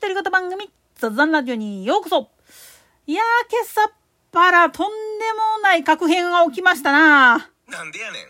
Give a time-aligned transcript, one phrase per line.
[0.00, 2.30] 独り言番組、雑談ラジオにようこそ。
[3.08, 3.92] いやー、今朝っ
[4.30, 4.94] ぱらとんで
[5.56, 7.50] もない確変が起きましたな。
[7.66, 8.22] なんでやねん。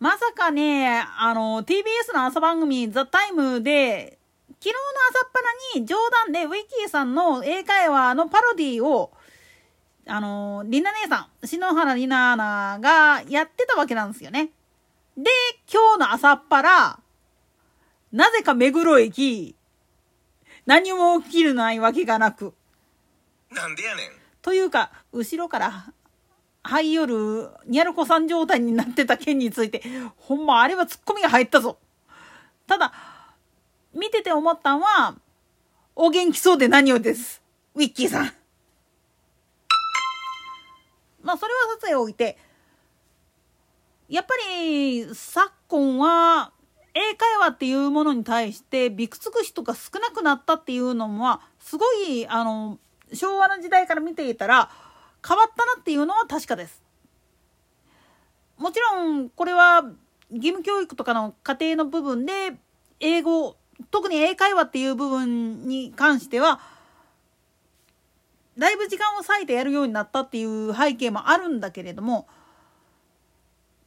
[0.00, 4.18] まさかね、あの、TBS の朝番組、ザ・タイムで、
[4.62, 4.78] 昨日の
[5.10, 9.12] 朝っぱらに冗談でウィッキーさんの英会話のパロディを、
[10.06, 14.52] あの、リナ姉さん、篠原リナアナがやってたわけなんですよね。
[15.18, 15.30] で、
[15.70, 16.98] 今日の朝っぱら、
[18.10, 19.54] なぜか目黒駅、
[20.66, 22.54] 何も起きるないわけがなく。
[23.50, 24.06] なんでやねん。
[24.40, 25.92] というか、後ろから、
[26.64, 29.82] はい夜、ニャルコさん状態になってた件について、
[30.16, 31.78] ほんまあれはツッコミが入ったぞ。
[32.66, 32.92] ただ、
[33.92, 35.16] 見てて思ったんは、
[35.94, 37.42] お元気そうで何よりです。
[37.74, 38.32] ウィッキーさん。
[41.22, 42.38] まあ、それはさておいて、
[44.08, 46.52] やっぱり、昨今は、
[46.94, 52.78] 英会話っていうものに対して、びくつく人が少なくなったっていうのは、すごい、あの、
[53.12, 54.70] 昭和の時代から見ていたら、
[55.26, 56.82] 変わったなっていうのは確かです。
[58.58, 59.84] もちろん、これは、
[60.30, 62.56] 義務教育とかの家庭の部分で、
[63.00, 63.56] 英語、
[63.90, 66.60] 特に英会話っていう部分に関しては、
[68.58, 72.26] だいぶ時間を割いてやるようになったっていう背景もあるんだけれども、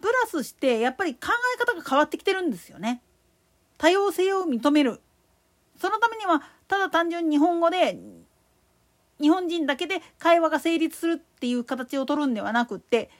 [0.00, 3.02] プラスしてやっぱり考え方が変わってきてるんですよね。
[3.78, 5.00] 多様性を認める。
[5.78, 7.98] そのためには、ただ単純に日本語で、
[9.20, 13.10] 日本人だけで会話が成立するっていう形を取るんではなくって、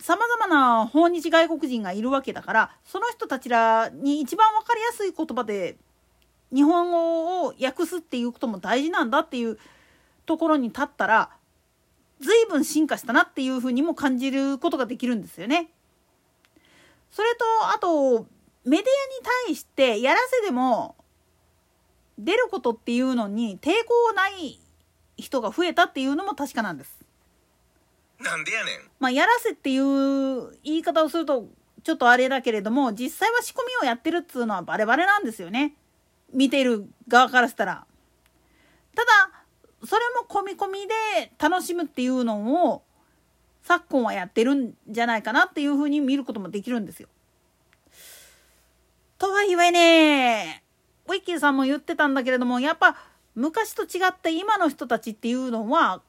[0.00, 5.76] 様々な訪日外国人がいるわけだから、その人たちらに一番わかりやすい言葉で
[6.52, 9.58] 日本語を訳すっていうことも大事なんだっていう
[10.24, 11.30] ところに立ったら、
[12.20, 15.70] 随分進化したなっていうふうにも感じることができるんですよね。
[17.10, 18.26] それと、あと、
[18.64, 18.84] メディアに
[19.46, 20.96] 対してやらせでも
[22.18, 24.60] 出ることっていうのに抵抗ない
[25.16, 26.98] 人が増えたっていうのも確かなんです。
[28.20, 28.90] なんでやねん。
[28.98, 31.48] まあ、やらせっていう言い方をすると
[31.84, 35.74] ちょっとあれだけれども、実際は仕込みをやってるっつうのはバレバレなんですよね。
[36.32, 37.86] 見てる側からしたら。
[38.94, 39.37] ただ、
[39.88, 42.82] それも込み込みで楽しむっていうのを
[43.62, 47.08] 昨今はやってるんじゃないかなっていうふうに見ることもできるんですよ。
[49.16, 50.62] とはいえね、
[51.06, 52.96] ウィッキーさんも言ってたんだけれども、やっぱ
[53.34, 56.02] 昔と違って今の人たちっていうのは、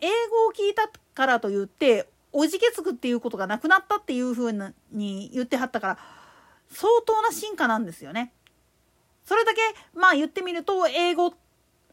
[0.00, 5.98] 英語を聞いたからといって、おじけつくっていうことがなくなったっていうふうに言ってはったから、
[6.72, 8.32] 相当な進化なんですよね。
[9.24, 9.60] それだけ、
[9.94, 11.34] まあ言ってみると、英語、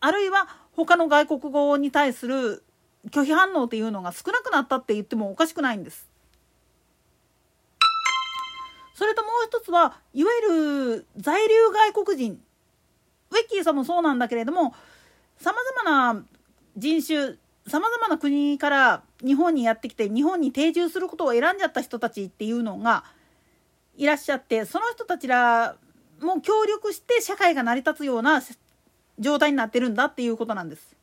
[0.00, 2.62] あるいは他の外国語に対する
[3.10, 6.08] 拒否反応っていうのが少なくなったって言ってもおかしくないんです。
[8.94, 12.40] それともう一つは、いわゆる在留外国人。
[13.30, 14.74] ウェッキーさんもそうなんだけれども、
[15.38, 16.24] 様々な
[16.76, 23.04] 人種、様々な国から日本にやってきて、日本に定住することを選んじゃった人たちっていうのが
[23.96, 25.76] いらっしゃって、その人たちら
[26.22, 28.40] も協力して社会が成り立つような
[29.18, 30.96] 状態になってるんだっていうことなんです。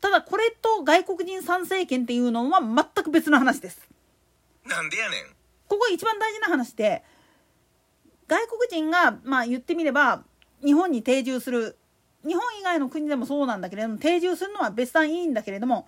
[0.00, 3.88] ただこれと外国人参政権っていうのは全く別の話です。
[4.64, 5.20] なんでやねん。
[5.68, 7.02] ここ一番大事な話で
[8.28, 10.22] 外国人がまあ言ってみれば
[10.64, 11.76] 日本に定住する
[12.26, 15.86] 日本以外の国でもそうなんだけれども定住するのは別段いいんだけれども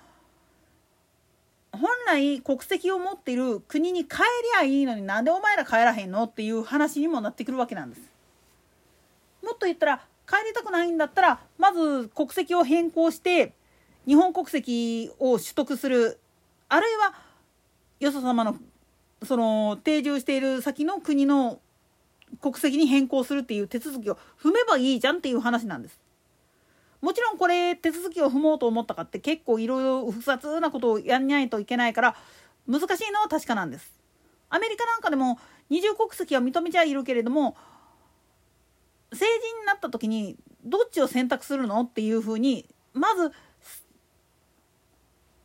[1.72, 8.02] 本来国籍を持っている国に帰りゃいいのになんでお前ら帰らへんのっていう話にもなってくるわけなんです。
[9.44, 13.54] もっと言ったら帰りたくないんだったらまず国籍を変更して
[14.06, 16.20] 日本国籍を取得する
[16.68, 17.14] あるいは
[18.00, 18.56] よそ様の
[19.22, 21.60] その定住している先の国の
[22.40, 25.98] 国籍に変更するっていう手続きを踏めばいいじゃんっていう話なんです。
[27.00, 32.16] もちろんこれ手続きを踏もうと思ったかって結構いろいろ複雑なことをやんないといけないから
[32.66, 33.98] 難しいのは確かなんです。
[34.50, 35.38] アメリカなんかでも
[35.70, 37.56] 二重国籍は認めちゃいるけれども
[39.12, 43.32] 成人になった時にどっちを選択するのっていうふうにまず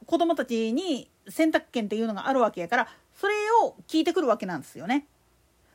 [0.06, 3.34] 子供たちに選択権っていうのがあるわけやからそれ
[3.64, 5.08] を聞いてくるわけなんですよね。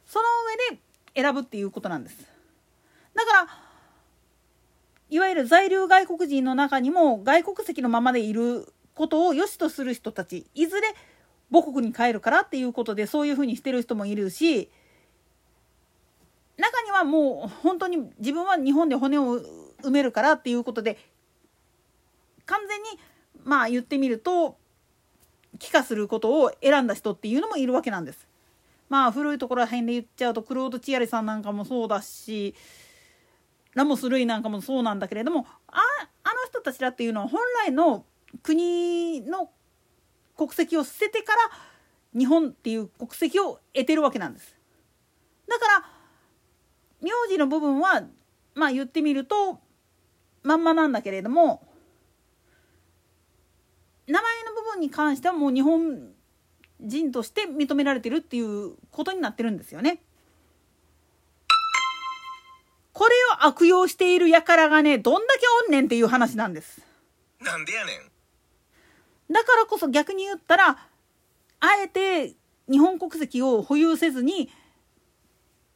[0.06, 0.24] その
[0.70, 0.80] 上で
[1.14, 2.16] 選ぶっていうことなんです。
[3.14, 3.48] だから
[5.10, 10.94] いわゆる在留外国人の中にも外国籍のままでいることを良しとする人たちいずれ
[11.50, 14.70] 母国に帰るからっていうことでそういうふうにしてる人もいるし
[16.58, 19.40] 中にはもう本当に自分は日本で骨を
[19.82, 20.98] 埋めるからっていうことで
[22.46, 22.88] 完全に
[23.44, 24.56] まあ言ってみると
[25.58, 28.26] 帰化することを選んだ人っていうのもいるわけなんです。
[28.88, 32.54] まあ古いところら辺で言っちゃうとクロード・チアリさんなんかもそうだし
[33.74, 35.76] ラモス・ルイなんかもそうなんだけれどもあ
[36.24, 38.04] あの人たちらっていうのは本来の
[38.42, 39.50] 国の
[40.36, 41.38] 国籍を捨ててから
[42.18, 44.56] 日本っていう国籍を得てるわけなんです。
[45.46, 45.97] だから
[47.00, 48.02] 名字の部分は
[48.54, 49.60] まあ言ってみると
[50.42, 51.66] まんまなんだけれども
[54.06, 56.12] 名前の部分に関してはもう日本
[56.80, 60.00] 人として認められてるっていうことになってるんですよね。
[62.92, 66.80] これを悪用している輩がねどんだけおんねんっていう話なんです。
[67.40, 69.32] なんでやねん。
[69.32, 70.78] だからこそ逆に言ったら
[71.60, 72.34] あえて
[72.70, 74.50] 日本国籍を保有せずに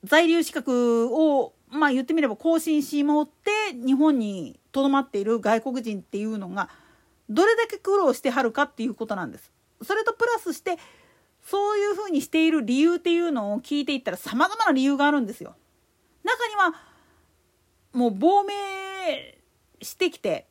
[0.05, 6.69] 在留資格をまあ言ってみれば更新しもって日本にとどまっている外国人っていうのが
[7.29, 9.53] どれだけ苦労してはるかっていうことなんです。
[9.83, 10.77] それとプラスして
[11.43, 15.57] そういうふうにしている理由っていうのを聞いていったらさまざまな理由があるんですよ。
[16.23, 16.75] 中には
[17.93, 19.39] もう亡命
[19.81, 20.47] してきて、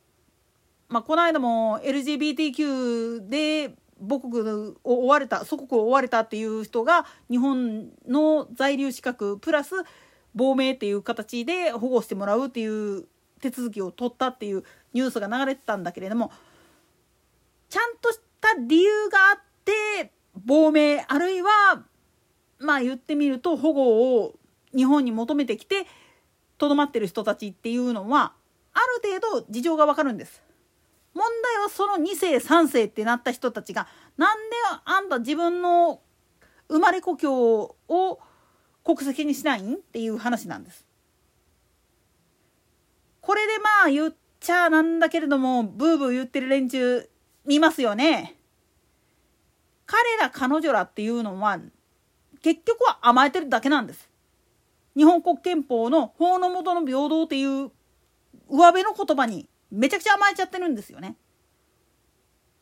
[0.88, 4.40] まあ、この間も LGBTQ で母国
[4.84, 9.74] を追われた祖国を追われたっていう人が日本の在留資格プラス
[10.34, 13.06] 亡命っていう形で保護してもらうっていう
[13.40, 16.30] 手続きを取ったっていうニュースが流れてたんだけれども
[17.68, 20.12] ちゃんとした理由があって
[20.44, 21.82] 亡命あるいは
[22.58, 24.34] まあ言ってみると保護を
[24.74, 25.86] 日本に求めてきて
[26.58, 28.32] とどまってる人たちっていうのは
[28.72, 30.42] ある程度事情がわかるんです。
[31.14, 33.86] 問題はその2世3世ってなった人たちが
[34.16, 36.00] なんであんた自分の
[36.68, 38.20] 生まれ故郷を
[38.84, 40.86] 国籍にしないんっていう話なんです。
[43.20, 47.08] これでまあ言っちゃなんだけれどもブーブー言ってる連中
[47.46, 48.36] 見ますよね。
[49.86, 51.60] 彼ら彼女らっていうのは
[52.42, 54.08] 結局は甘えてるだけなんです。
[54.96, 57.70] 日本国憲法の法の下の平等っていう
[58.48, 61.16] 上辺の言葉にめちゃくちゃ甘えちゃってるんですよね。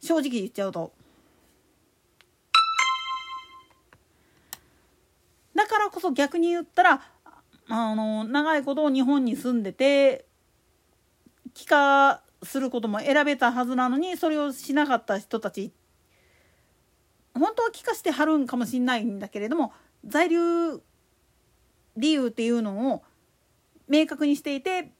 [0.00, 0.92] 正直言っちゃうと。
[5.56, 7.02] だからこそ逆に言ったら
[7.68, 10.24] あの長いこと日本に住んでて
[11.52, 15.72] 帰化することも選べたはずなのにそれをしなかった人たち
[17.34, 19.72] 本当は帰化してはるんかもしんないんだけれども
[20.06, 20.80] 在留
[21.96, 23.02] 理由っていうのを
[23.88, 24.92] 明確にしていて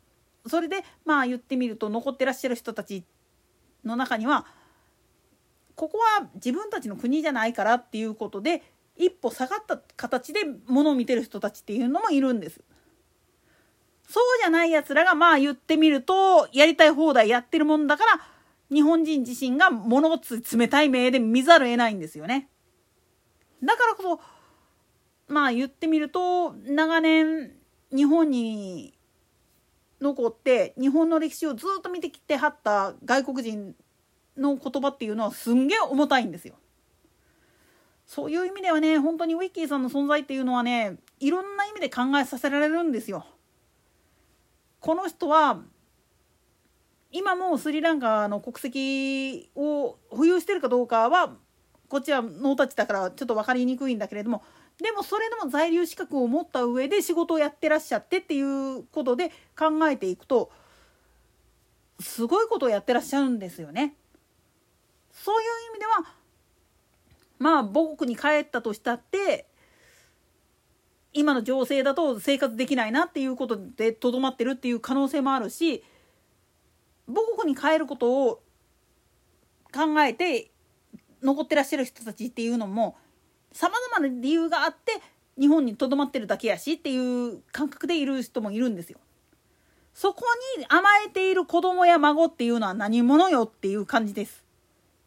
[0.47, 3.05] それでまあ言ってみると残ってらっしゃる人たち
[3.85, 4.47] の中には
[5.75, 8.63] ここは自分たちの国じゃないからっていうことで
[8.97, 12.61] 一歩下がった形でものを見てる人たちっていうのもいるんです。
[14.07, 18.21] そうじゃないやつらがまあ言ってみるとやりたい放題やってるもんだから
[18.71, 22.49] 日本人自身が物事冷たい目で見ざるを得ないんですよね。
[23.63, 24.21] だからこそ
[25.33, 27.53] まあ言ってみると長年
[27.95, 28.99] 日本に
[30.01, 33.75] 残って日本の歴史をずっと見てきてはった外国人
[34.37, 36.55] の言葉っていうのはすんげえ重たいんですよ。
[38.07, 43.25] そういう意味ではね本当にウィッキーさんの存在っていうのはねいろんな意味で考えさせられるんですよ。
[44.81, 45.61] この人は
[47.13, 51.37] 今もスリランカの国籍を保有してるかどうかは
[51.89, 54.43] こっちはノータッチだからちょっと分かりにくいんだけれども
[54.83, 60.51] でもそれでも在留資格を持った上で仕事をやってらっしゃってっていうことで考えていくと
[62.01, 63.95] すごいことをやってらっしゃるんですよね。
[65.13, 66.15] そういう意味では
[67.39, 69.47] まあ母国に帰ったとしたって
[71.13, 75.83] 今の情勢だと生活できないなっていうことでとどまってるっていう可能性もあるし
[77.07, 78.43] 母国に帰ることを
[79.73, 80.51] 考えて
[81.23, 82.97] 残ってらっしゃる人たちっていうのも
[83.53, 85.01] さまざまな理由があって
[85.39, 88.99] 日本にとどまってるだけやしっていう感覚でいる人もいるんですよ。
[89.95, 90.25] そこ
[90.59, 94.45] に甘えている子供や孫っていうのは何者よっていう感じです。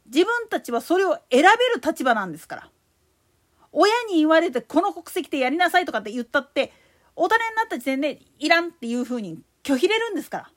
[0.05, 1.51] 自分たちはそれを選べる
[1.83, 2.69] 立場なんですから。
[3.71, 6.71] 親に言われてこの国籍でやりなさいとかって言ったって
[7.15, 10.51] 大人になった時点でいらんっていうふうに拒否れるんですから。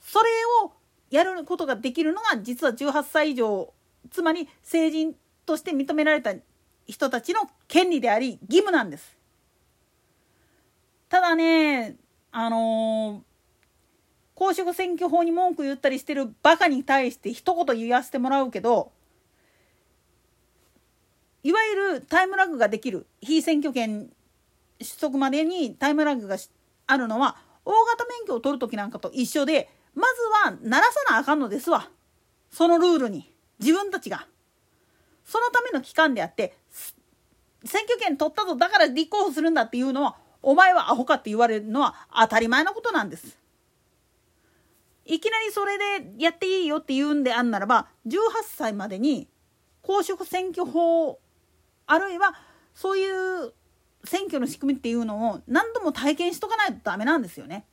[0.00, 0.30] それ
[0.64, 0.72] を
[1.10, 3.72] やることができるのが実は18歳以上
[4.10, 6.34] つまり成人として認められた
[6.86, 9.16] 人たちの権利であり義務なんです。
[11.08, 11.96] ただね
[12.32, 13.20] あのー、
[14.34, 18.90] 公職選挙法に文句言ったりしてるバカに対して一言言わせてもらうけど
[21.44, 24.08] いわゆるタイムラグができる非選挙権
[24.78, 26.36] 取得までにタイムラグが
[26.86, 31.88] あるのは大型免許を取る時なんかと一緒でまずは鳴らさなあかんのですわ
[32.50, 34.26] そのルールに自分たちが。
[35.24, 36.56] そのための期間であって
[37.64, 43.38] 選挙権取ったぞだから立候補するんだっていうのはお前はアホかって言われるのは当たり前のことなんです。
[45.06, 49.28] いきなりそれでやっていいよって言うんであんならば18歳までに
[49.82, 51.18] 公職選挙法
[51.86, 52.34] あるいは
[52.74, 53.52] そういう
[54.04, 57.66] 選挙の仕組みっていうのを何度も体験しとかないとダメなんですよね。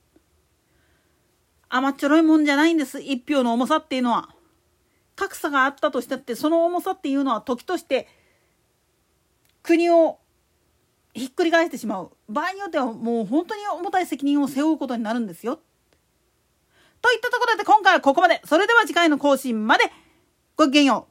[1.69, 4.29] 甘っちょろいもんじゃないんです一票の重さっていうのは。
[5.21, 8.07] 格差があったとしたってその重さっていうのは時として
[9.61, 10.17] 国を
[11.13, 15.59] ひっくり返してしまう場合によってはもう本当に重たい責任を背負うことになるんですよ。
[17.01, 19.83] といったところで今回はここまでそれでは次回の更新まで
[20.55, 21.10] ごきげんよう。